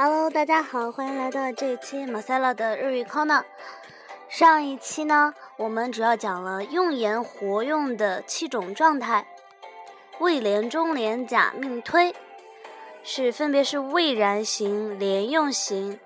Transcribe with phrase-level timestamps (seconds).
[0.00, 3.44] Hello，大家好，欢迎来到这一期马赛拉的日语课呢。
[4.28, 9.26] 上一期呢，我们主要讲了用言活用的七种状态，
[10.20, 12.14] 谓连、中连、假命推，
[13.02, 15.98] 是分别是未然型、连用型、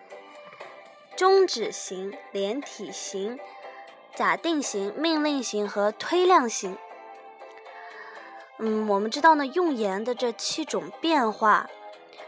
[1.15, 3.39] 终止型、连体型、
[4.15, 6.79] 假定型、命令型和推量型。
[8.57, 11.69] 嗯，我们知道呢，用言的这七种变化。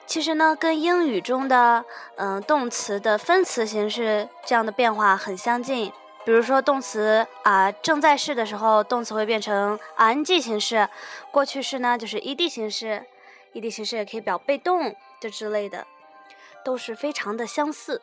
[0.07, 1.85] 其实呢，跟英语中的
[2.17, 5.93] 嗯动词的分词形式这样的变化很相近。
[6.25, 10.87] 比如说动词啊正在式的时候，动词会变成 ing 形式；
[11.31, 13.05] 过去式呢就是 ed 形式
[13.55, 15.87] ，ed 形式也可以表被动这之类的，
[16.65, 18.01] 都是非常的相似。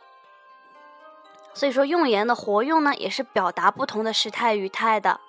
[1.53, 5.19] 所以说用言的活用呢，也是表达不同的时态语态的。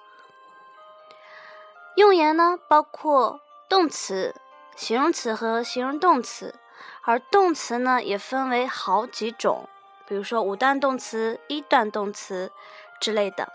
[1.96, 4.34] 用言呢，包括动词、
[4.74, 6.54] 形容词和形容动词。
[7.02, 9.68] 而动词呢，也分为好几种，
[10.07, 12.52] 比如说五段动词、一段动词
[13.01, 13.52] 之类的。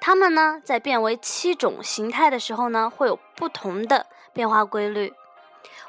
[0.00, 5.14] 它们呢，在变为七种形态的时候呢，会有不同的变化规律。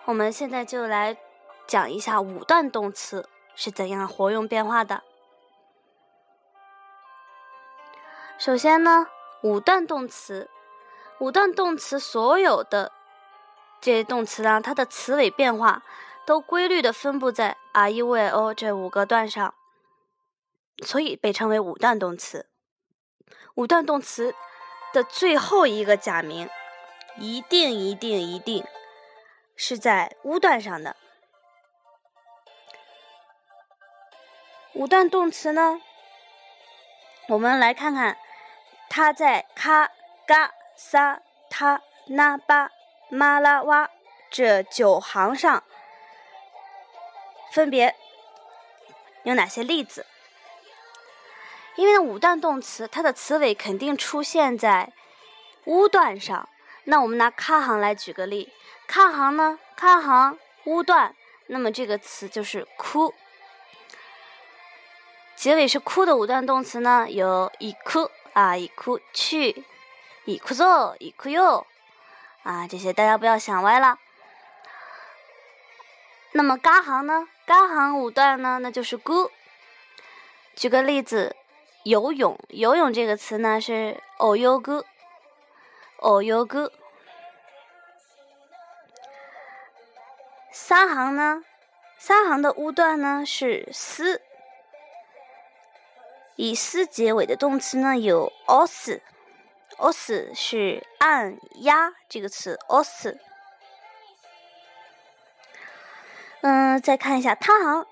[0.06, 1.18] 我们现在就来
[1.66, 5.02] 讲一下五段动词是怎样活用变化的。
[8.38, 9.08] 首先呢，
[9.42, 10.50] 五段动词，
[11.20, 12.92] 五段动词所有的。
[13.84, 15.84] 这些动词呢，它的词尾变化
[16.26, 19.54] 都规律的分布在 r、e、u、o 这五个段上，
[20.86, 22.50] 所以被称为五段动词。
[23.56, 24.34] 五段动词
[24.94, 26.50] 的最后一个假名，
[27.18, 28.64] 一定一定一定
[29.58, 30.96] 是在 u 段上的。
[34.76, 35.82] 五段动词呢，
[37.28, 38.18] 我们来看看
[38.90, 39.92] 它在卡、
[40.26, 42.72] 嘎、萨、他、那、巴。
[43.10, 43.90] 马拉哇，
[44.30, 45.64] 这九行上
[47.52, 47.96] 分别
[49.24, 50.06] 有哪些例子？
[51.76, 54.92] 因为呢，五段动词它的词尾肯定出现在
[55.66, 56.50] 乌段上。
[56.86, 58.52] 那我们拿卡行来举个例，
[58.88, 61.16] 卡行呢，卡行乌段，
[61.48, 63.14] 那么这个词就是哭。
[65.36, 69.64] 结尾是哭的五段动词呢，有一哭啊，一哭去，
[70.26, 71.66] 一哭走，一哭哟。
[72.44, 73.98] 啊，这些大家不要想歪了。
[76.34, 77.30] 那么嘎行呢？
[77.46, 78.60] 嘎行五段呢？
[78.60, 79.32] 那就是 gu。
[80.56, 81.38] 举个例子，
[81.84, 86.70] 游泳，游泳这个词呢是 oyogu，oyogu。
[90.52, 91.46] 三行呢？
[91.98, 94.22] 三行的乌段呢是斯，
[96.36, 99.00] 以斯结尾的动词呢有 os。
[99.78, 103.18] Os 是按压这个词，os。
[106.42, 107.88] 嗯，再看一下他行，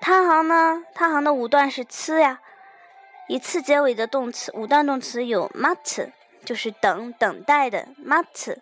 [0.00, 0.84] 他行呢？
[0.94, 2.40] 他行的五段是呲呀，
[3.28, 6.10] 以次结尾的动词，五段动词有 mat，
[6.44, 8.58] 就是等等待的 mat。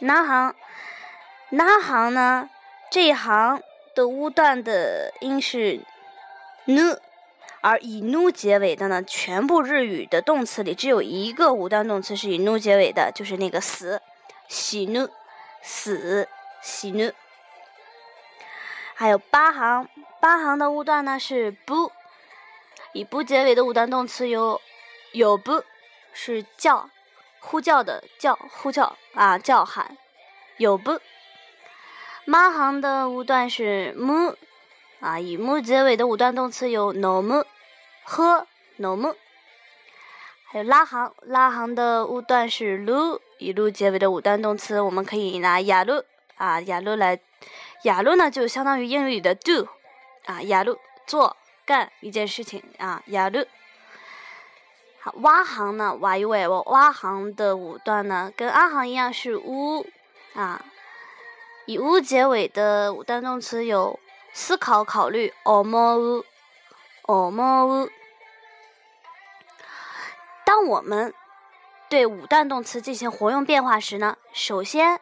[0.00, 0.54] 那行，
[1.50, 2.50] 那行呢？
[2.90, 3.62] 这一行
[3.94, 5.80] 的乌段的音是
[6.66, 6.98] nu。
[7.60, 14.00] 而以 nu 结尾的呢，全部日语的动词里只有一个五段动词是以 nu 结尾的，就是那个死，
[14.46, 15.10] 喜怒，
[15.60, 16.28] 死，
[16.62, 17.12] 喜怒。
[18.94, 19.88] 还有八行，
[20.20, 21.90] 八行的五段呢是不，
[22.92, 24.60] 以不结尾的五段动词有
[25.12, 25.64] 有不，
[26.12, 26.88] 是叫，
[27.40, 29.96] 呼叫的叫，呼叫啊叫喊，
[30.58, 31.00] 有不。
[32.30, 34.36] 八行的五段是木。
[35.00, 37.44] 啊，以木结尾的五段动词有 no mu、
[38.02, 38.48] 喝
[38.78, 39.14] no mu，
[40.44, 46.02] 还有拉行，拉行的五段是 lu，以 lu 结尾的五段动词，我们可以拿雅鲁
[46.36, 47.20] 啊，雅鲁来，
[47.84, 49.68] 雅鲁呢就相当于英语里的 do，
[50.26, 50.76] 啊，雅鲁
[51.06, 53.46] 做干一件事情啊，雅鲁。
[55.00, 59.86] 好，挖行呢，挖一位，我挖行的五段呢，跟阿行一样是 u，
[60.34, 60.60] 啊，
[61.66, 64.00] 以 u 结尾的五段动词有。
[64.32, 66.24] 思考、考虑，omo
[67.04, 67.88] omo。
[70.44, 71.12] 当我们
[71.88, 75.00] 对五段动词进行活用变化时呢，首先，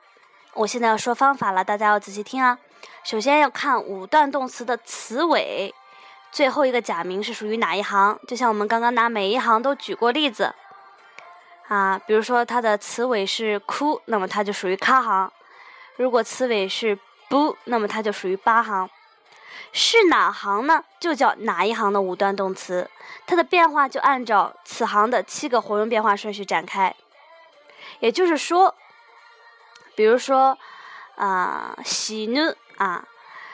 [0.55, 2.59] 我现在要说方法了，大家要仔细听啊。
[3.05, 5.73] 首先要看五段动词的词尾，
[6.33, 8.19] 最后一个假名是属于哪一行？
[8.27, 10.55] 就像我们刚刚拿每一行都举过例子
[11.69, 15.31] 啊，比如说它的词尾是哭，那么它就属于卡行；
[15.97, 16.99] 如果词尾是
[17.29, 18.91] 不，那么它就属于八行。
[19.73, 20.85] 是哪行呢？
[20.99, 22.91] 就叫哪一行的五段动词，
[23.27, 26.95] 它的变化就按照此行的七个活用变化顺序展开。
[28.01, 28.75] 也就是说，
[29.95, 30.59] 比如说
[31.17, 33.05] 啊，喜怒啊，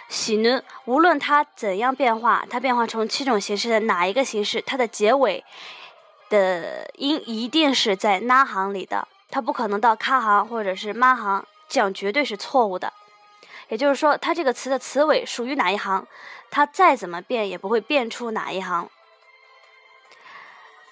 [0.08, 5.44] 喜怒，无论它怎样变化，它变化成七种形式的哪一个形式，它的结尾
[6.30, 12.92] 的音一定是在那行里的，它不可能到卡行或者是妈行，这样绝对是错误的。
[13.72, 16.06] 也就是说，它这个词的词尾属于哪一行，
[16.50, 18.86] 它再怎么变也不会变出哪一行。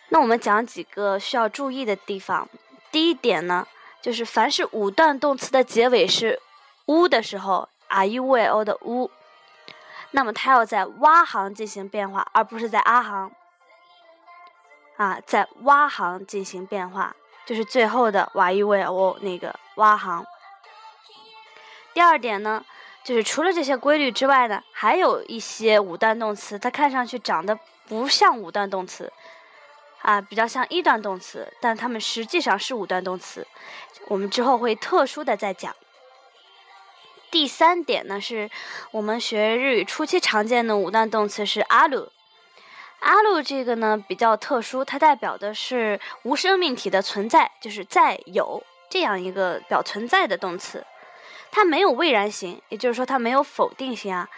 [0.08, 2.48] 那我们讲几个需要注意的地方。
[2.90, 3.68] 第一点呢，
[4.00, 6.40] 就是凡是五段动词的结尾是
[6.86, 9.10] u 的时候，a u v o 的 u，
[10.12, 13.30] 那么它要在蛙行进行变化，而不是在啊行。
[14.96, 20.24] 啊，在蛙行进行变化，就是最后的 y u v o 那个蛙行。
[21.92, 22.64] 第二点呢，
[23.04, 27.58] 就是除了这些规律之外呢，还有一些五段动词，它看上去长得
[27.88, 29.12] 不像五段动词，
[30.02, 33.46] 啊，比较像一段动词，但它们实际上是五段动词。
[34.06, 35.74] 我们之后会特殊的再讲。
[37.30, 38.50] 第三点呢，是
[38.92, 42.10] 我们学日语初期常见的五段动词是阿鲁。
[43.00, 50.84] 阿鲁这个呢比较特殊，它代表的是无生命体的存在，就是在有这样一个表存在的动词。
[51.50, 54.28] 它没有未然形，也就是说它没有否定形啊。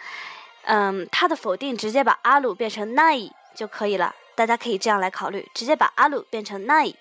[0.63, 3.17] 嗯，它的否定直接把阿鲁变成奈
[3.53, 4.15] 就可以了。
[4.35, 6.91] 大家可以这样来考虑，直接把阿鲁变成奈。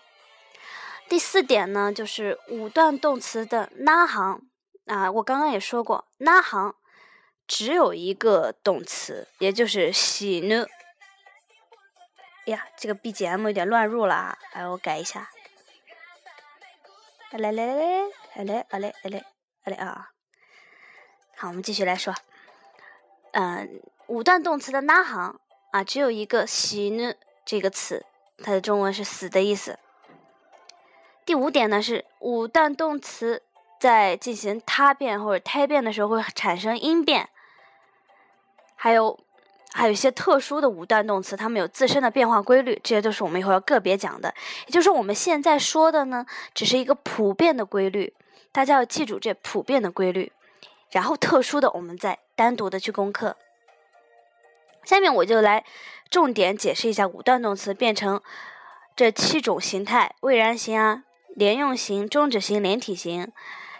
[1.08, 4.42] 第四点呢，就是五段动词的那行
[4.86, 6.74] 啊，我刚刚也说过，那行
[7.46, 10.66] 只有一个动词，也就是喜怒。
[12.50, 15.30] 呀，这个 BGM 有点乱入了啊，来我改一下。
[17.30, 19.24] 来来来来来来来来
[19.64, 19.64] 来。
[19.64, 20.10] 好嘞啊，
[21.36, 22.14] 好，我们继续来说。
[23.32, 25.38] 嗯，五段动词的那行
[25.70, 27.14] 啊，只有一个“死呢”
[27.46, 28.04] 这个词，
[28.38, 29.78] 它的中文是“死”的意思。
[31.24, 33.42] 第五点呢是，五段动词
[33.78, 37.28] 在进行他变或者胎变的时候会产生音变。
[38.74, 39.18] 还有，
[39.72, 44.34] 还有一些特殊的五段动词，它们有自身的变化规律，这些都是我们一会儿要个别讲的。
[44.66, 48.12] 也就是，我们现在说的呢，只是一个普遍的规律。
[48.52, 50.31] 大家要记住这普遍的规律，
[50.90, 53.37] 然后特殊的我们再单独的去攻克。
[54.84, 55.64] 下面我就来
[56.10, 58.20] 重点解释一下五段动词变成
[58.94, 61.04] 这七种形态：未然形啊、
[61.34, 63.32] 连用型、终止型、连体型、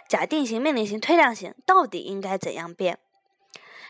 [0.07, 2.97] 假定型、命令型、推量型，到底应该怎样变？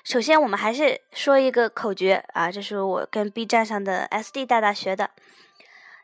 [0.04, 5.12] 首先，我们还是说一个口诀啊，这是我跟 B 站上的 SD 大大学的。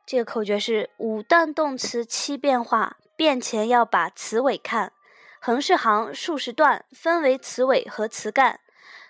[0.05, 2.95] 这个口诀是五段动词七变化。
[3.19, 4.93] 变前要把词尾看，
[5.41, 8.61] 横是行，竖是段，分为词尾和词干，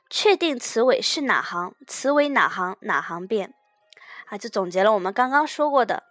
[0.10, 3.54] 确定词尾是哪行，词尾哪行哪行变，
[4.26, 6.02] 啊，就总结了我们刚刚说过的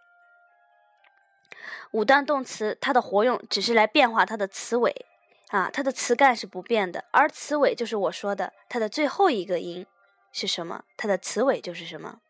[1.91, 5.05] 五段动词，它的活用只是来变化它的词尾，
[5.49, 9.85] 啊，它的词干是不变的，而词尾就是我说的它的最后一个音
[10.31, 12.21] 是什么，它的词尾就是什么。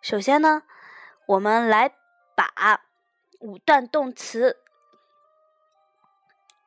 [0.00, 0.62] 首先呢，
[1.26, 1.92] 我们来
[2.34, 2.86] 把。
[3.40, 4.58] 五段动词，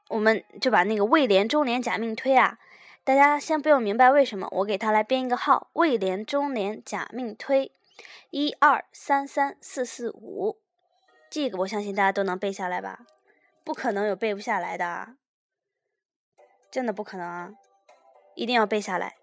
[0.10, 2.60] 我们就把那个谓连、中连、假命推啊，
[3.04, 7.72] 大家先不用明白为什么，我给它来编一个号：谓连、中连、假命推，
[8.32, 10.60] 一二三三四四五，
[11.30, 13.06] 这个我相信大家都能背下来吧？
[13.64, 15.16] 不可能有背不下来的，啊，
[16.72, 17.52] 真的不可能啊！
[18.36, 19.16] 一定要背下来。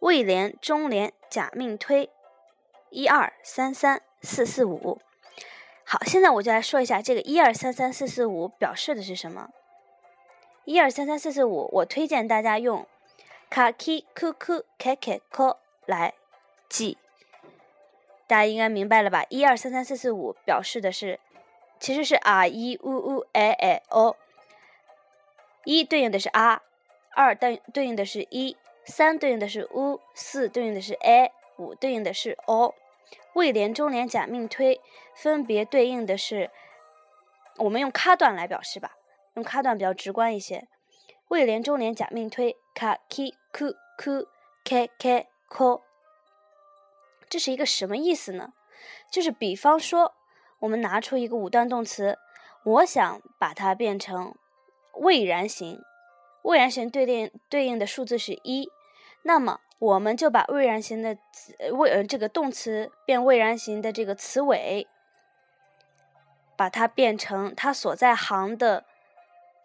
[0.00, 2.10] 谓连、中连、假命推，
[2.90, 5.00] 一二三三四四五。
[5.86, 9.50] 好，现在我就来说一下这个一二三三四四五表示的是什么。
[10.64, 12.86] 一二三三四四五，我推荐大家用
[13.50, 16.14] kaki kuku keke ko 来
[16.70, 16.96] 记，
[18.26, 19.26] 大家应该明白了吧？
[19.28, 21.20] 一二三三四四五表示的是，
[21.78, 24.16] 其实是 r 一 u u a a o，
[25.64, 26.62] 一对应的是 r，
[27.14, 32.74] 二对对应的是一，三对应的是 u，四对应的是 a，五对应的是 o。
[33.34, 34.80] 谓连、中连、假命推
[35.14, 36.50] 分别对应的是，
[37.58, 38.92] 我们用卡段来表示吧，
[39.34, 40.66] 用卡段比较直观一些。
[41.28, 44.28] 谓连、中连、假命推，卡、ki、ku、ku、
[44.64, 45.82] ke、ke、ko，
[47.28, 48.52] 这是一个什么意思呢？
[49.10, 50.14] 就是比方说，
[50.60, 52.18] 我们拿出一个五段动词，
[52.64, 54.36] 我想把它变成
[54.92, 55.80] 谓然形，
[56.42, 58.70] 谓然形对应对应的数字是一，
[59.22, 59.60] 那么。
[59.84, 61.18] 我们就把未然形的
[61.72, 64.88] 未呃这个动词变未然形的这个词尾，
[66.56, 68.86] 把它变成它所在行的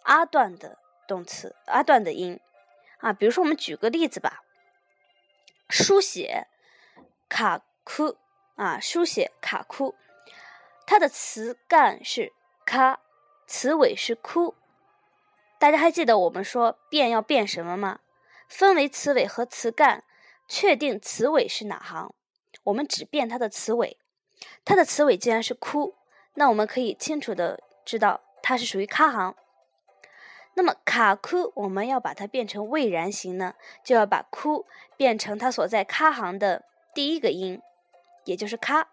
[0.04, 2.38] 阿段的动词阿段的音
[2.98, 3.14] 啊。
[3.14, 4.44] 比如说，我们举个例子吧，
[5.70, 6.48] 书写
[7.30, 8.18] 卡库
[8.56, 9.96] 啊，书写卡库，
[10.86, 12.34] 它的词干是
[12.66, 13.00] 卡，
[13.48, 14.56] 词尾是库，
[15.58, 18.02] 大家还记得我们说变要变什么吗？
[18.50, 20.04] 分为词尾和词干，
[20.50, 22.14] 确定词尾是哪行，
[22.64, 23.98] 我们只变它的词尾。
[24.66, 25.96] 它的词尾既然是哭，
[26.34, 29.36] 那我们可以清楚的知道它是属于卡行。
[30.56, 33.54] 那么卡哭，我们要把它变成未然形呢，
[33.84, 34.66] 就要把哭
[34.98, 37.62] 变成它所在卡行的第一个音，
[38.26, 38.90] 也就是卡。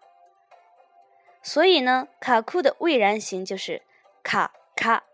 [1.41, 3.81] 所以呢，卡哭的未然形就是
[4.21, 5.05] 卡卡。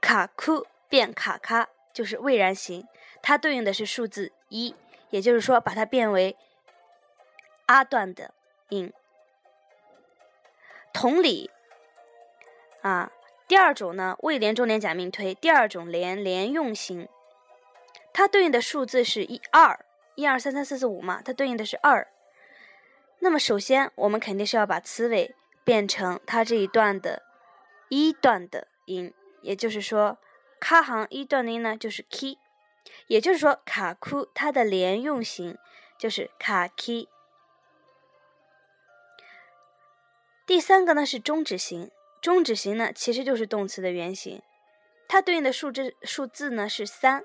[0.00, 2.86] 卡哭变卡卡就是未然形，
[3.26, 4.76] 它对应的是数字一，
[5.08, 6.36] 也就是说把它变为
[7.64, 8.34] 阿段的
[8.68, 8.92] 音。
[10.92, 11.50] 同理，
[12.82, 13.10] 啊。
[13.48, 15.34] 第二种呢，未连中连假命推。
[15.34, 17.08] 第二种连连用型，
[18.12, 22.06] 它对应的数字是一二一二三三四四五嘛，它对应的是二。
[23.20, 27.22] 那么首先，我们肯定是要把词尾变成它这一段的
[27.88, 30.18] 一段的音，也就是说，
[30.60, 32.38] 卡行一段的音呢就是 k，
[33.06, 35.58] 也就是说卡库它的连用型
[35.98, 37.08] 就是卡 k。
[40.46, 41.90] 第三个呢是终止型。
[42.20, 44.40] 终止型呢，其实就是动词的原形，
[45.06, 47.22] 它对应的数字数字呢是三，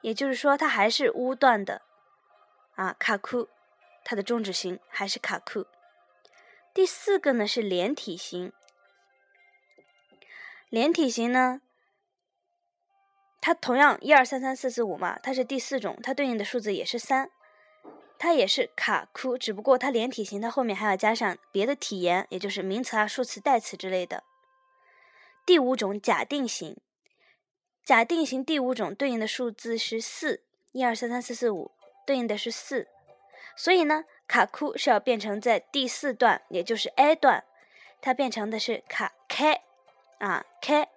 [0.00, 1.82] 也就是说它还是乌段的
[2.74, 3.50] 啊卡库，
[4.02, 5.66] 它的终止型还是卡库。
[6.72, 8.54] 第四个呢是连体型，
[10.70, 11.60] 连体型呢，
[13.40, 17.30] 它同样一二三三四四五嘛，它是第四种，它对应的数字也是三。
[18.18, 24.24] 它也是卡库，只不过它连体型，它后面还要加上别的体言，也就是名词啊、数词、代词之类的。
[25.46, 26.76] 第五种假定型，
[27.84, 30.42] 假定型第五种对应的数字是四，
[30.72, 31.70] 一二三三四四五，
[32.04, 32.88] 对应的是四。
[33.56, 37.44] 所以呢，卡库是要变成在第四段，也就是 A 段，
[38.00, 39.62] 它变成的是卡开
[40.18, 40.88] 啊开，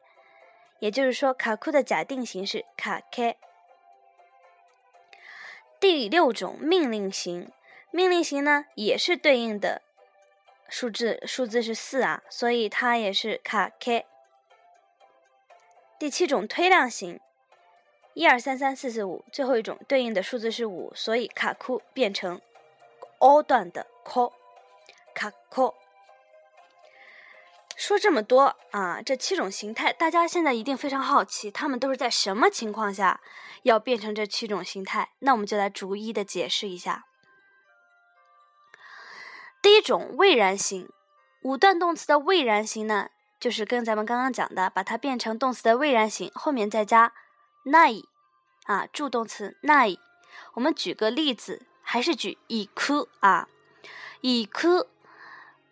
[0.82, 3.38] 也就是说卡库的假定型是卡 k。
[5.80, 7.52] 第六种命令型，
[7.92, 9.84] 命令型呢也是对应的
[10.68, 14.08] 数字，数字是四啊，所以它也是卡 k。
[16.00, 17.20] 第七种推量型，
[18.16, 22.42] 一二三三四四五，最后一种对应的数字是五，所以卡库变成
[23.20, 24.34] all 段的 call，
[25.14, 25.76] 卡 call。
[27.92, 33.20] 说这么多啊，这七种形态，大家现在一定非常好奇，它们都是在什么情况下
[33.64, 35.10] 要变成这七种形态？
[35.20, 37.04] 那我们就来逐一的解释一下。
[39.62, 40.88] 第一种未然形，
[41.42, 47.12] 五段动词的未然形呢，就是跟咱们刚刚讲的，把它变成动词的未然形，后面再加
[47.66, 48.06] nai
[48.68, 49.98] 啊，助动词 nai。
[50.54, 53.50] 我们举个例子，还是举以哭啊，
[54.22, 54.88] 以哭，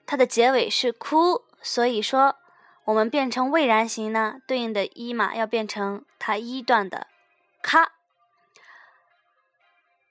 [0.05, 1.45] 它的结尾是哭。
[1.61, 2.37] 所以说，
[2.85, 7.07] 我们变成未然形呢，对应的一嘛，要变成它一段的
[7.61, 7.91] 卡，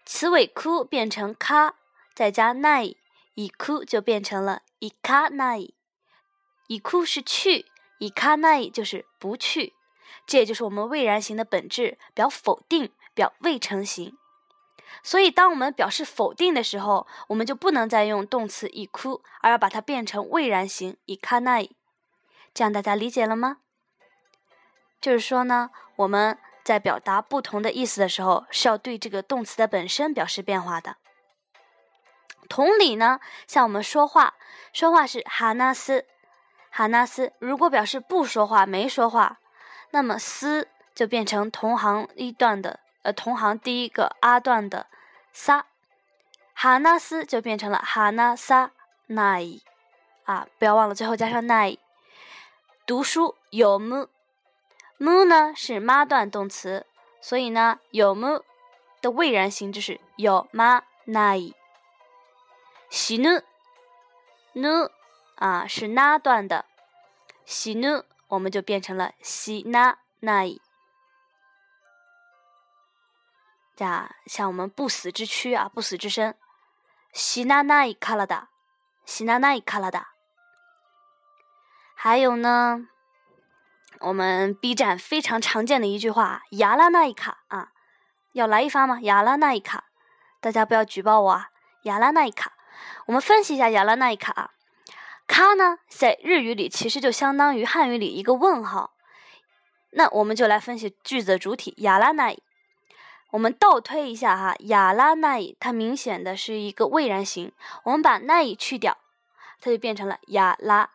[0.04, 1.76] 词尾哭变成卡，
[2.14, 2.94] 再加奈，
[3.34, 5.58] 以哭就变成了以卡奈，
[6.66, 7.66] 以哭是去，
[7.98, 9.72] 以卡奈就是不去，
[10.26, 14.17] 这也就是我们未然形的本质，表否定，表未成型。
[15.02, 21.68] 所以，当我们表示否定的时候，我们就不能再用动词以哭，而要把它变成未然形以卡奈。
[22.52, 23.58] 这样大家理解了吗？
[25.00, 30.96] 就是说呢，我们在表达不同的意思的时候，是要对这个动词的本身表示变化的。
[32.48, 34.34] 同理呢，像我们说话，
[34.72, 36.06] 说话是哈纳斯，
[36.70, 37.32] 哈纳斯。
[37.38, 39.38] 如果表示不说话、没说话，
[39.90, 42.80] 那么斯就变成同行一段的。
[43.12, 44.86] 同行第一个阿段的
[45.32, 45.66] 撒，
[46.54, 48.72] 哈纳斯就变成了哈纳撒
[49.06, 49.44] 奈，
[50.24, 51.76] 啊，不要忘了最后加上奈。
[52.86, 54.08] 读书有木，
[54.96, 56.86] 木呢是妈段动词，
[57.20, 58.42] 所以呢有木
[59.00, 61.38] 的未然形就是有妈奈。
[62.88, 63.42] 喜怒
[64.54, 64.90] 怒
[65.34, 66.64] 啊是那段的，
[67.44, 70.58] 喜怒我们就变成了喜那奈。
[73.78, 76.36] 呀，像我们不死之躯啊，不死之身，
[77.12, 78.48] 西纳奈伊卡拉达，
[79.04, 80.08] 西纳奈伊卡拉达。
[81.94, 82.88] 还有呢，
[84.00, 87.70] 我们 B 站非常常见的一句话，亚拉奈伊卡啊，
[88.32, 89.00] 要来一发吗？
[89.02, 89.84] 亚拉奈伊卡，
[90.40, 91.50] 大家不要举报我啊！
[91.82, 92.52] 亚拉奈伊卡，
[93.06, 94.50] 我们分析一下亚拉奈伊卡啊，
[95.26, 98.94] 卡呢，在日语里其实就相当于汉语里一个问号，
[99.90, 102.36] 那我们就来分析句子的主体亚拉奈。
[103.30, 107.52] 我们倒推一下哈，亚拉奈它明显的是一个未然形，
[107.84, 108.96] 我们把奈去掉，
[109.60, 110.90] 它就变成了亚拉。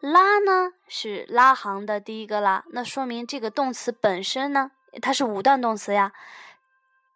[0.00, 6.12] 拉呢是拉行的第一个拉，那说明这个动词本身呢，它是五段动词呀，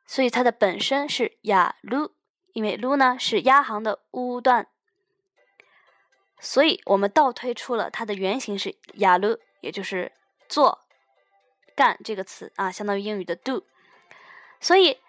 [0.07, 2.13] 所以它的本身是呀噜，
[2.53, 4.69] 因为噜呢是压行的五段，
[6.39, 10.13] 所以我们倒推出了它的原型是呀噜，也就是
[10.49, 10.87] 做、
[11.75, 13.65] 干这个词啊，相当于英语的 do，
[14.66, 15.00] 所以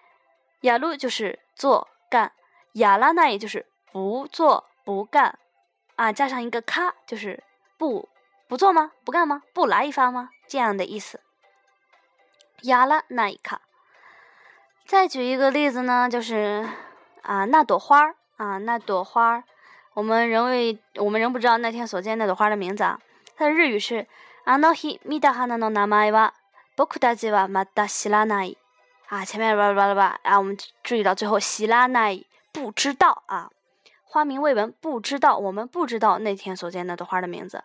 [0.61, 2.31] 呀噜就是做干，
[2.73, 5.39] 呀拉那也就是不做不干
[5.95, 7.43] 啊，加上一个咔就是。
[7.75, 8.07] 不
[8.47, 8.93] 不做吗？
[9.03, 9.41] 不干吗？
[9.51, 10.29] 不来一发吗？
[10.47, 11.19] 这样的意思。
[12.61, 13.61] 亚拉那一卡。
[14.85, 16.65] 再举一个例子呢，就是
[17.23, 19.43] 啊，那朵花儿啊，那朵花儿，
[19.95, 23.01] 我们仍未，我们仍不知道那天所见那朵花的名字啊。
[23.35, 24.07] 它的日语是
[24.45, 26.33] あの日見た花の名前は
[26.77, 28.57] 僕たちはまだ知らない。
[29.07, 33.49] 啊，前面叭叭叭叭，啊，我们注意到最后知らない，不知道啊。
[34.03, 37.63] 花名未闻，不知道，我们不知道那天所见那朵花的名字。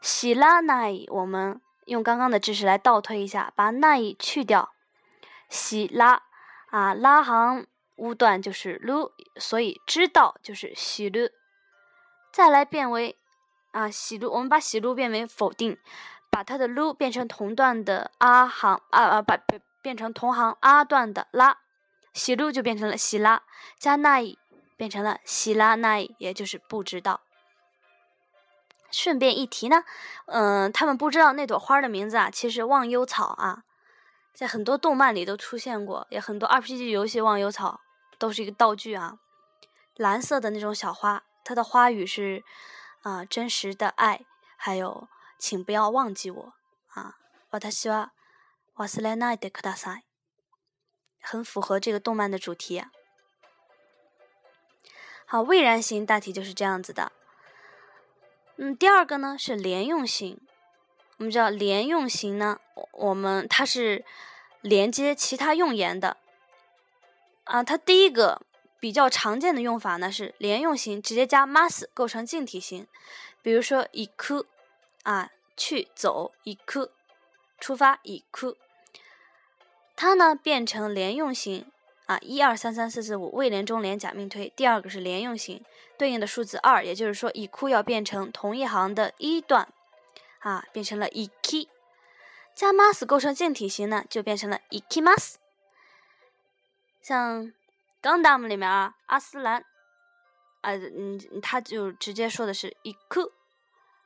[0.00, 4.72] 喜拉奈，我们用刚刚的知识来倒推一下，把奈去掉，
[5.48, 6.22] 喜拉
[6.70, 11.30] 啊，拉行五段就是噜，所以知道就是喜噜。
[12.32, 13.18] 再来变为
[13.72, 15.76] 啊喜噜，我们把喜噜变为否定，
[16.30, 21.59] 把它的噜变成同段的啊行啊啊，把变 变成同行阿段的拉，
[22.13, 23.43] 喜噜就变成了喜拉，
[23.77, 24.35] 加奈。
[24.75, 27.21] 变成了喜拉奈，也就是不知道。
[28.91, 29.85] 顺便一提呢，
[30.25, 33.63] 嗯，他们不知道那朵花的名字啊，其实忘忧草啊，
[34.33, 37.81] 在很多动漫里都出现过，也很多 RPG 游戏忘忧草
[38.17, 39.19] 都是一个道具啊。
[39.95, 42.43] 蓝色的那种小花，它的花语是
[43.03, 44.25] 啊，真实的爱，
[44.57, 46.53] 还有请不要忘记我
[46.89, 47.15] 啊。
[47.71, 48.09] 私は
[48.76, 50.02] 忘れないでください，
[51.20, 52.84] 很符合这个动漫的主题。
[55.26, 57.12] 好，未然型大体就是这样子的。
[58.56, 60.40] 嗯，第二个呢是连用型。
[61.18, 62.60] 我们知道连用型呢，
[62.92, 64.04] 我们它是
[64.60, 66.16] 连接其他用言的。
[67.44, 68.42] 啊，它第一个
[68.78, 72.86] 比较常见的用法呢是连用型直接加 mas 构成近体型。
[73.42, 74.46] 比如说以 ku
[75.02, 76.90] 啊去走以 ku
[77.58, 78.56] 出发以 ku，
[79.95, 81.65] 它呢变成连用型。
[82.05, 84.51] 啊，一二三三四四五，未连中连假命推。
[84.57, 85.63] 第二个是连用型，
[85.97, 89.69] 对应的数字二，也就是说，以库要变成同一行的一段，
[90.39, 91.69] 啊，变成了以 k
[92.53, 95.35] 加 mas 构成近体型呢，就变成了以 k mas。
[97.01, 97.45] 像
[98.01, 99.63] 《钢弹》里面啊，阿斯兰，
[100.59, 103.31] 啊，嗯，他就直接说的是以库，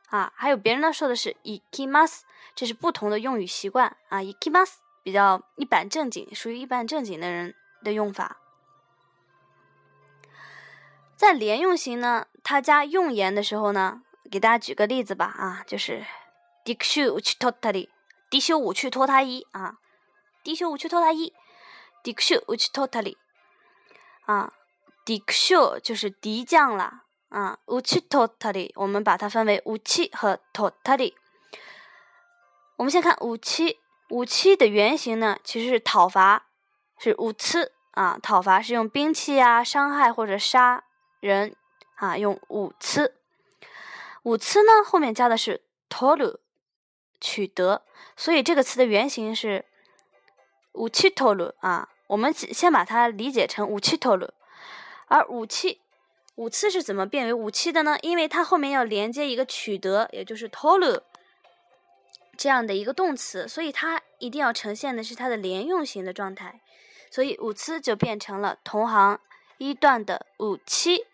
[0.10, 2.22] 啊，还有别人呢说的是以 k mas，
[2.54, 4.76] 这是不同的用语习惯啊，以 k mas
[5.08, 7.56] 比较一板正经，属于一板正经的人。
[7.84, 8.38] 的用法，
[11.16, 16.04] 在连用型呢，它加用言的时候呢，给大家举个例子吧啊，就是
[16.66, 17.88] 低修五去脱他的，
[18.32, 19.78] 低修五去脱他衣啊，
[20.44, 21.34] 低修五去脱他衣，
[22.02, 23.16] 低修五去脱他的
[24.26, 24.52] 啊，
[25.06, 31.16] 低修就是敌将了啊，五去脱他的，我们把它分为武器和脱他的。
[32.78, 36.46] 我们先看武器，武器的原型呢，其实是讨伐。
[37.00, 40.84] 是武刺啊，讨伐是用兵器啊，伤害或者杀
[41.20, 41.56] 人
[41.96, 43.14] 啊，用武刺。
[44.24, 46.38] 武刺呢，后面加的是 tolu，
[47.22, 47.84] 取得，
[48.16, 49.66] 所以这个词的原型是
[50.74, 51.90] 武器 tolu 啊。
[52.08, 54.30] 我们先把它理解成武器 tolu，
[55.08, 55.82] 而武器
[56.36, 57.96] 武刺是怎么变为武器的呢？
[58.02, 61.02] 因为它后面要连接一个取得，也就是 tolu
[62.38, 66.62] 这样的一个动词，所以它一定要呈现的是它的连用型的状态。
[67.10, 69.20] 所以五次就变成了同行
[69.58, 71.06] 一段的五七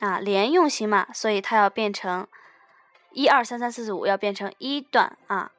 [0.00, 2.26] 啊，连用型嘛，所以它要变成
[3.12, 5.52] 一二三三四四五，要变成一段啊，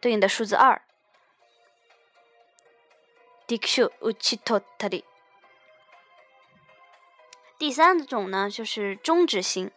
[0.00, 0.82] 对应的数字二。
[7.58, 9.70] 第三种呢，就是终止型。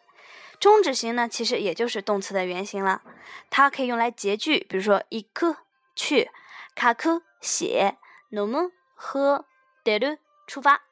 [0.64, 3.02] 终止型呢，其实也就是动词的原型了，
[3.50, 5.58] 它可以用来结句，比如说一颗
[5.94, 6.32] 去，
[6.74, 7.98] 卡克写。
[8.30, 9.44] 诺么喝
[9.84, 10.16] 得了
[10.48, 10.84] 出发，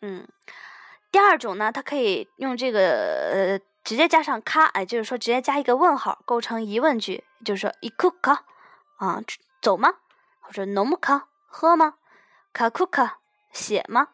[0.00, 0.26] 嗯，
[1.12, 2.80] 第二种呢，它可以用这个
[3.30, 8.46] 呃直接加上卡，哎，就是说直接加一个问号，构成疑问句，就是说伊库卡
[8.96, 9.22] 啊
[9.60, 9.96] 走吗？
[10.40, 11.96] 或者诺么卡喝吗？
[12.54, 13.18] 卡库卡
[13.52, 14.08] 写吗？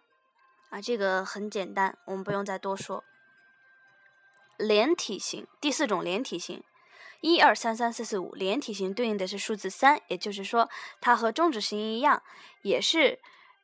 [0.70, 3.04] 啊，这个很简单，我们不用再多说。
[4.58, 6.62] 连体型，第四种连体型。
[7.20, 10.68] 一二三三四四五连体型对应的是数字三，也就是说，
[11.00, 12.22] 它和终止型一样，
[12.62, 13.18] 也是，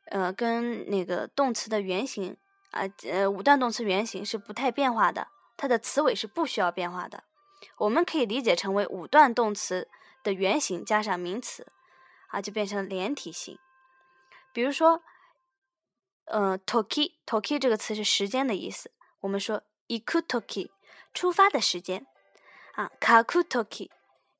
[0.05, 2.35] 呃，跟那个动词的原型
[2.71, 7.23] 啊，呃，五段动词原型是不太变化的，它的词尾是不需要变化的。
[7.77, 9.87] 我们可以理解成为五段动词
[10.23, 11.67] 的原型加上名词，
[12.29, 13.59] 啊，就变成连体型。
[14.51, 15.03] 比如说，
[16.25, 20.71] 呃，toki，toki 这个词是时间的意思，我们说 iku toki，
[21.13, 22.05] 出发的时间，
[22.73, 23.89] 啊，kaku toki，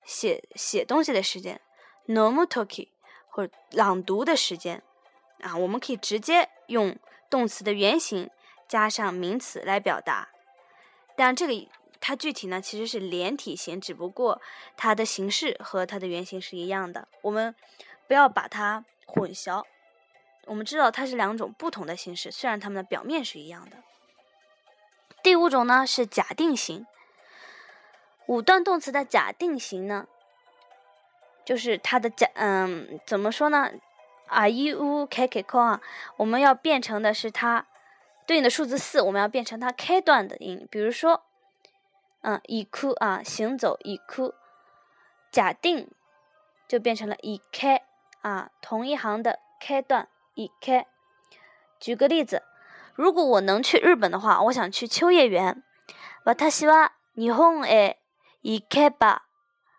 [0.04, 1.60] 写写东西的时间
[2.08, 2.90] ，nomu toki，
[3.30, 4.82] 或者朗读的时间，
[5.42, 6.98] 啊，我们可以直接用
[7.30, 8.30] 动词的原形
[8.68, 10.30] 加上名词来表达。
[11.16, 11.68] 但这个
[12.00, 14.42] 它具体呢其实是连体型，只不过
[14.78, 17.08] 它的形式和它的原型是一样的。
[17.22, 17.54] 我们
[18.08, 19.64] 不要把它混淆。
[20.46, 23.78] 我们知道它是两种不同的形式，虽然它们的表面是一样的。
[25.24, 26.86] 第五种呢是假定型。
[28.28, 30.08] 五段动词的假定型呢，
[31.44, 33.72] 就是它的假嗯怎么说呢
[34.28, 35.82] ？are you k k k 啊，
[36.18, 37.68] 我们要变成的是它。
[38.28, 41.24] 对应的数字四，我们要变成它开段的音，比如说，
[42.22, 44.34] 嗯，以哭啊，行走以哭，
[45.32, 45.92] 假定
[46.68, 47.84] 就变成了以开
[48.22, 50.86] 啊，同一行的开段以开。
[51.80, 52.44] 举个例子，
[53.01, 55.63] 如果我能去日本的话，我想去秋叶原。
[56.25, 57.97] 私は日本へ
[58.43, 59.23] 行けば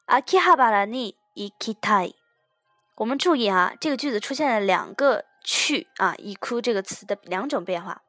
[0.07, 2.15] 秋葉原に行きたい。
[2.95, 8.01] 我们注意啊，这个句子出现了两个去啊，以哭这个词的两种变化。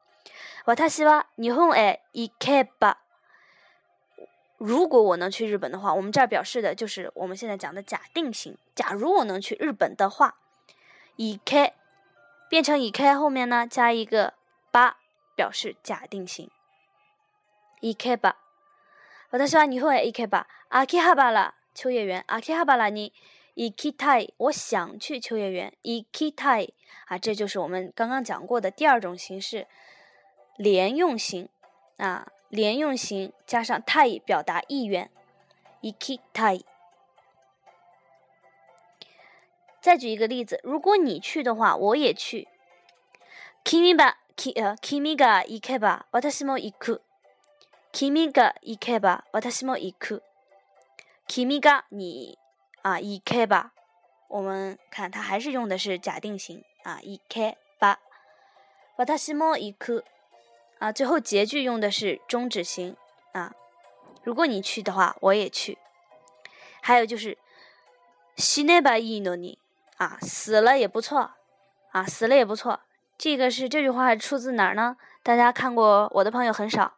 [0.65, 2.95] 私は日本へ行けば，
[4.57, 8.57] 如果我能去日本的话，我们这儿表示的就是我们现在讲的假定型。
[8.75, 10.35] 假如我能去日本的话，
[11.15, 11.73] 以开
[12.49, 14.33] 变成以开后面呢加一个
[14.71, 14.93] ば，
[15.37, 16.49] 表示假定型。
[17.81, 18.35] 行けば、
[19.31, 23.13] 私は日本へ行けば、秋葉原秋叶原、秋葉原に
[23.55, 24.33] 行きたい。
[24.37, 25.71] 我想去秋叶原。
[25.83, 26.73] 行きたい
[27.07, 29.67] 啊，这就是我们刚刚讲过的第二种形式。
[30.57, 31.47] 连用型
[31.97, 35.09] 啊，连用型加上たい表达意愿，
[35.81, 36.65] 行きたい。
[39.79, 42.49] 再举一个例子，如果你去的话，我也去。
[43.63, 47.01] 君ば、 き呃、君が行けば私も行く。
[47.91, 50.23] 君が行けば私も行く。
[51.27, 52.37] 君が你
[52.83, 53.71] 啊行けば，
[54.27, 57.97] 我们看它还是用的是假定型啊，行けば
[58.97, 60.03] 私も行く。
[60.79, 62.95] 啊，最后结句用的是终止型
[63.33, 63.53] 啊。
[64.23, 65.77] 如果你去的话，我也去。
[66.81, 67.37] 还有就是，
[68.37, 69.57] 死ねばいいのに
[69.97, 71.31] 啊，死了也不错
[71.91, 72.79] 啊，死了也不错。
[73.23, 74.95] 这个是这句话出自哪儿呢？
[75.23, 76.93] 大家看过我的朋友很少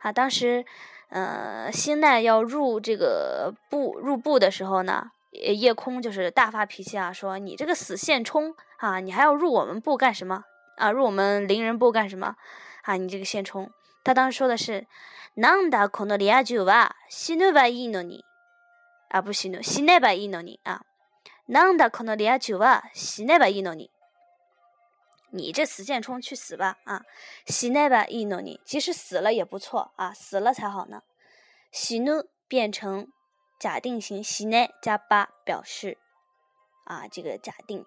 [0.00, 0.10] 啊。
[0.10, 0.64] 当时，
[1.08, 10.42] 呃，新奈要入这个部入部的时候呢，夜空就是大发脾气啊，说你这个死现充啊，你还要入我们部干什么
[10.76, 10.90] 啊？
[10.90, 12.34] 入我们邻人部干什么？
[12.82, 13.70] 啊，你这个现充，
[14.02, 14.86] 他当时说的是，
[15.36, 18.24] なんだこのリア充は死ぬばいいのに，
[19.10, 20.80] 啊不死ぬ死ねばいいのに啊，
[21.46, 23.90] なんだこのリア充は死ねばいいのに，
[25.36, 27.02] 你这死现充去死吧啊，
[27.46, 31.02] 死ねばいいのに，即使死了也不错啊，死了才好呢。
[31.72, 33.08] 死ぬ变成
[33.58, 35.96] 假定型，死ね加ば表示
[36.84, 37.86] 啊这个假定。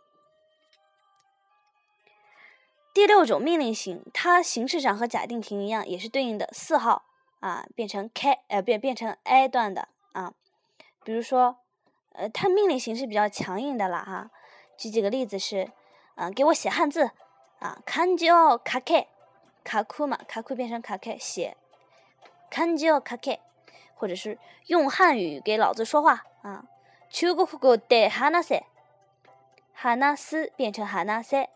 [2.93, 7.03] 第六种命令型，它形式上和假定型一样，也是对应的四号
[7.41, 10.33] 啊，变成开呃变变成 I 段的啊。
[11.03, 11.57] 比如说，
[12.13, 14.31] 呃，它命令型是比较强硬的了哈。
[14.77, 15.71] 举几个例子是，
[16.15, 17.11] 嗯，给我写汉字
[17.59, 19.07] 啊，看就卡开
[19.63, 21.55] 卡库嘛，卡库变成卡开写，
[22.49, 23.39] 看就卡开，
[23.95, 26.65] 或者是用汉语给老子说话啊。
[27.09, 28.63] 中国語で話せ，
[29.73, 31.47] 話す变成話せ。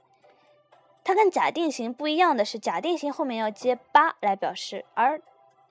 [1.03, 5.21] 它跟假定型不一样的是，假定型后面要接八来表示，而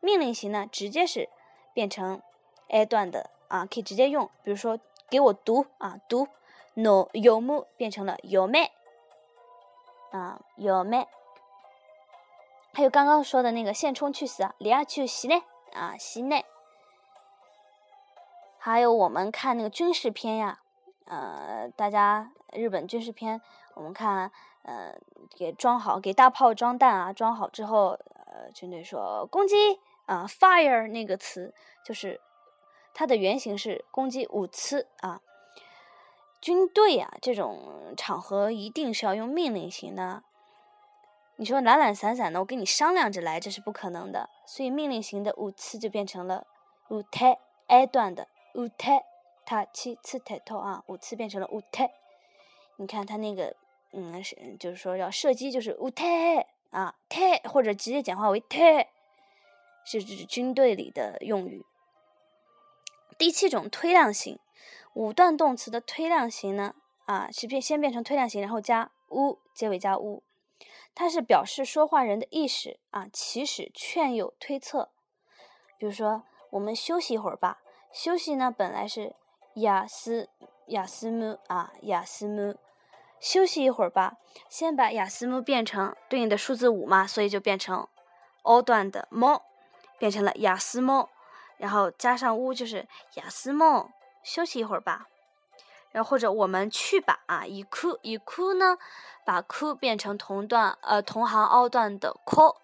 [0.00, 1.28] 命令型呢，直接是
[1.72, 2.20] 变成
[2.68, 4.28] a 段的啊，可以直接用。
[4.42, 6.28] 比如说，给我读啊，读
[6.74, 8.70] no 有木变成了有没
[10.13, 11.05] 啊，有没。
[12.73, 16.45] 还有刚刚说的那个现充去死啊，里亚去西内啊，西内。
[18.57, 20.61] 还有我们看那个军事片呀，
[21.05, 23.41] 呃，大家日本军事片，
[23.75, 24.31] 我们看。
[24.65, 24.97] 呃，
[25.35, 27.11] 给装好，给大炮装弹啊！
[27.11, 32.21] 装好之后，呃，军队说攻击啊，fire 那个词就是
[32.93, 35.19] 它的原型是攻击五次啊。
[36.43, 40.23] 军队啊，这种场合一定是要用命令型的。
[41.37, 44.29] 你说懒懒散散的，我跟你商量着来，这是不可能的。
[44.45, 46.45] 所以命令型的五次就变成了
[46.89, 49.05] 五太 a 段的五太
[49.45, 51.89] 他七次抬头啊，五次变成了五太。
[52.75, 53.55] 你看他那个。
[53.95, 58.89] 嗯，是就是说要射击，就是五太啊太，或者直接简化为太，
[59.85, 61.63] 是指军队里的用语。
[63.19, 64.39] 第七种推量型，
[64.93, 70.23] 五段动词的推量型呢，啊，是变先变成推量型，然后加 u 结尾加 u，
[70.93, 74.89] 它是表示说话人的意识啊，起始、劝诱、推测。
[75.77, 77.61] 比如说，我们休息一会儿吧。
[77.91, 79.15] 休息呢，本来是
[79.55, 80.29] 雅思
[80.67, 82.55] 雅思姆啊，雅思姆。
[83.19, 84.17] 休息一会儿吧，
[84.49, 87.87] 先把雅思姆变成对应的数字五嘛，所以就变成
[88.41, 89.41] o 段的 mo，
[89.97, 91.09] 变成了雅思莫，
[91.57, 93.89] 然后加上 u 就是雅思莫。
[94.23, 95.07] 休息一会儿吧，
[95.91, 98.77] 然后或者我们去吧啊，以哭以哭呢，
[99.25, 102.55] 把哭变成同段呃同行凹段的 ko，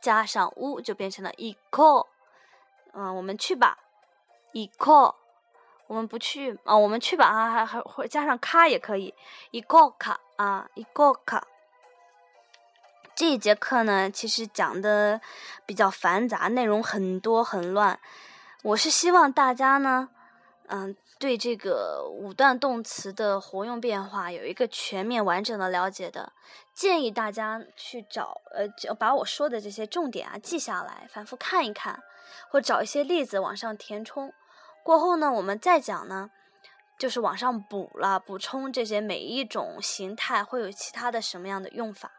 [0.00, 2.06] 加上 u 就变成了以 ko。
[2.92, 3.78] 嗯，我们去吧，
[4.52, 5.14] 以 ko。
[5.88, 9.14] 我们不去啊，我们去吧啊，还还或加上卡也可以，
[9.50, 11.46] 一个卡啊，一个卡。
[13.14, 15.20] 这一节课呢，其实讲的
[15.66, 18.00] 比较繁杂，内容很多很乱。
[18.62, 20.08] 我是希望大家呢，
[20.68, 26.32] 嗯，对这个五段动词的活用变化有一个全面完整的了解的。
[26.74, 32.02] 建议大家去找呃，就把我说的这些重点啊记下来，反复看一看，
[32.48, 34.32] 或找一些例子往上填充。
[34.82, 36.30] 过后呢，我们再讲呢，
[36.98, 42.12] 就是往上补了，补充这些每一种形态会有其他的什么样的用法，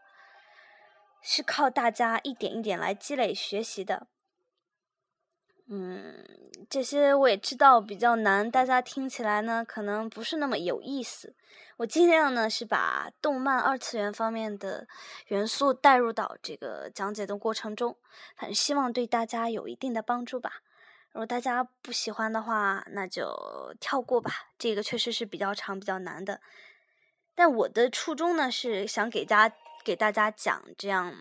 [1.22, 4.08] 是靠大家一点一点来积累学习的。
[5.68, 6.26] 嗯，
[6.70, 11.34] 这些我也知道比较难，大家听起来呢可能不是那么有意思。
[11.78, 14.88] 我尽量呢是把动漫二次元方面的
[15.28, 17.98] 元素带入到这个讲解的过程中，
[18.36, 20.62] 反正希望对大家有一定的帮助吧。
[21.14, 24.32] 如果大家不喜欢的话，那就跳过吧。
[24.58, 26.42] 这个确实是比较长、比较难的。
[27.34, 29.52] 但我的初衷呢，是想给家
[29.84, 31.16] 给大家讲这样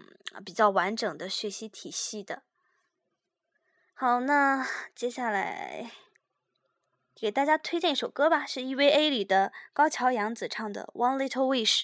[0.45, 2.43] 比较完整的学习体系的。
[3.95, 5.93] 好，那接下来
[7.15, 11.83] 给大家推荐一首歌吧，是 EVA 里的高桥洋子唱的《One Little Wish》。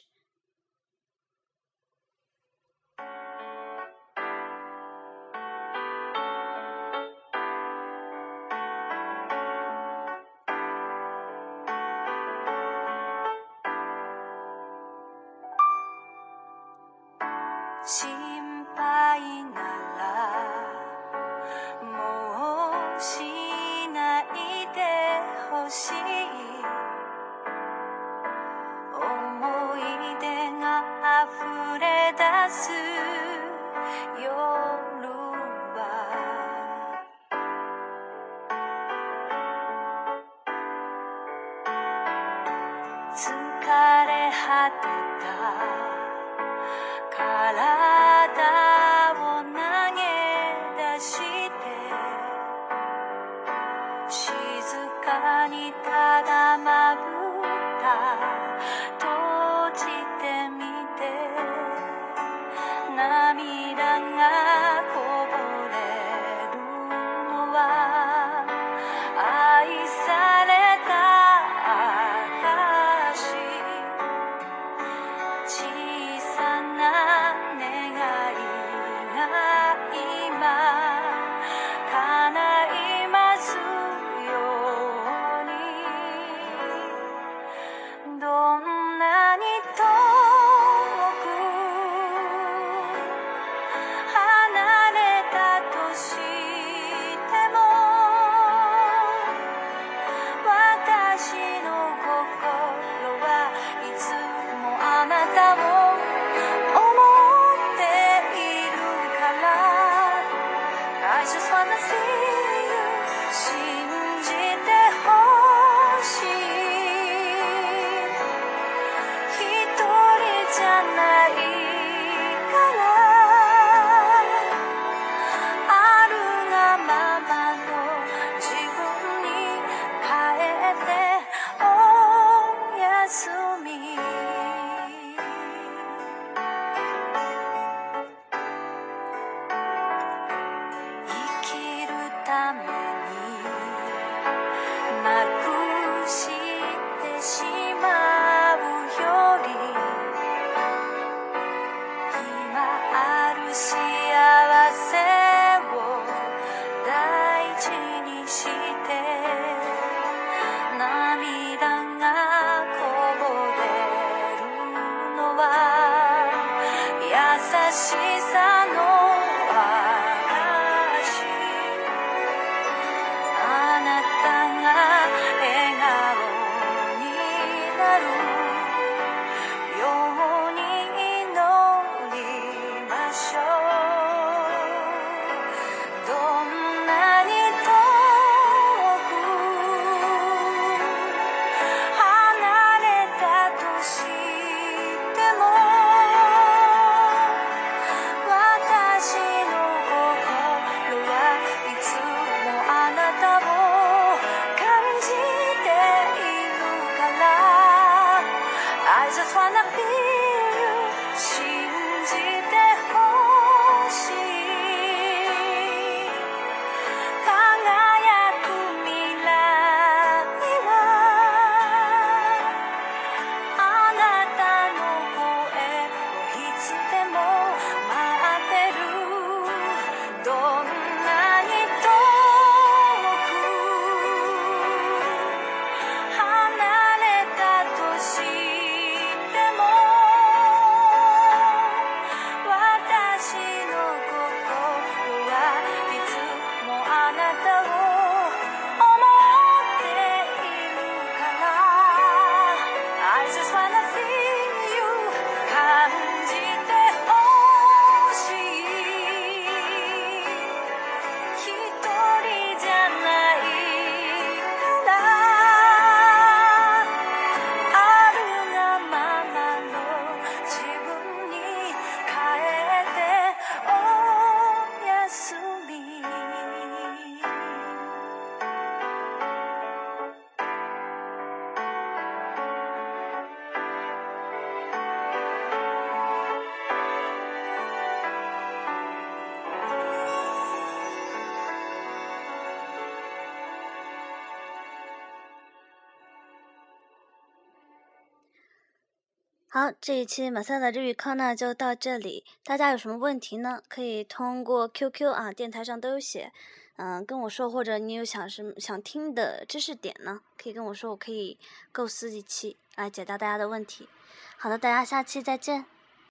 [299.89, 302.23] 这一期马赛的日语课呢就到这里。
[302.45, 303.63] 大家有什么问题呢？
[303.69, 306.31] 可以通过 QQ 啊，电台上都有写，
[306.77, 311.39] 嗯，跟我说，或者你有想什么想听的知识点呢，可以跟我说，我可以
[311.73, 313.89] 构思一期来解答大家的问题。
[314.37, 315.65] 好的，大家下期再见。